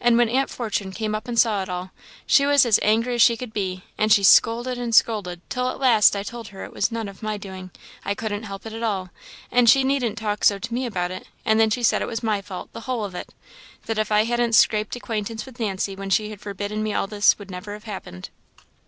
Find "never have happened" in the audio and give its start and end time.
17.48-18.28